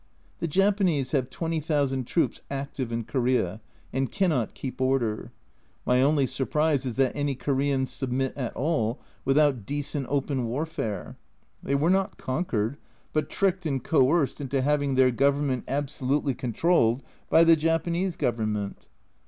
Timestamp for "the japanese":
0.39-1.11, 17.43-18.17